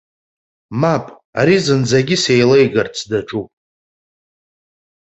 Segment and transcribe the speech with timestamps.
[0.79, 1.05] Мап
[1.39, 3.49] ари зынӡагьы сеилеигарц даҿуп.